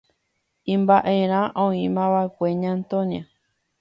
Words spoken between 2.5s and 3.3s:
Ña Antonia.